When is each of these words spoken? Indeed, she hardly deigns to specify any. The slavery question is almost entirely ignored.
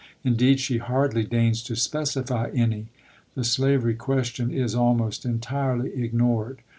Indeed, 0.23 0.59
she 0.59 0.79
hardly 0.79 1.23
deigns 1.25 1.61
to 1.61 1.75
specify 1.75 2.49
any. 2.55 2.87
The 3.35 3.43
slavery 3.43 3.93
question 3.93 4.49
is 4.49 4.73
almost 4.73 5.25
entirely 5.25 5.91
ignored. 5.93 6.63